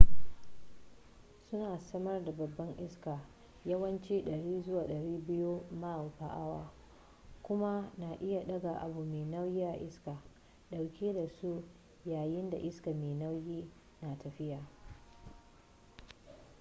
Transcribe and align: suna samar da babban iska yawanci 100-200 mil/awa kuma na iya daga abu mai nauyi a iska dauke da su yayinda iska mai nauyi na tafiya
suna 1.49 1.79
samar 1.79 2.23
da 2.25 2.31
babban 2.31 2.71
iska 2.85 3.19
yawanci 3.65 4.21
100-200 4.21 5.61
mil/awa 5.71 6.71
kuma 7.43 7.91
na 7.97 8.15
iya 8.21 8.43
daga 8.43 8.71
abu 8.81 9.03
mai 9.03 9.23
nauyi 9.25 9.63
a 9.65 9.73
iska 9.75 10.23
dauke 10.71 11.13
da 11.13 11.27
su 11.29 11.63
yayinda 12.05 12.57
iska 12.57 12.91
mai 12.93 13.13
nauyi 13.15 13.69
na 14.01 14.15
tafiya 14.17 14.63